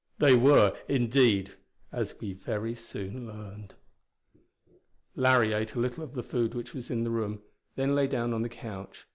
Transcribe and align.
They 0.17 0.33
were, 0.35 0.75
indeed, 0.87 1.53
as 1.91 2.19
we 2.19 2.33
very 2.33 2.73
soon 2.73 3.27
learned. 3.27 3.75
Larry 5.15 5.53
ate 5.53 5.75
a 5.75 5.79
little 5.79 6.03
of 6.03 6.15
the 6.15 6.23
food 6.23 6.55
which 6.55 6.73
was 6.73 6.89
in 6.89 7.03
the 7.03 7.11
room, 7.11 7.43
then 7.75 7.93
lay 7.93 8.07
down 8.07 8.33
on 8.33 8.41
the 8.41 8.49
couch. 8.49 9.05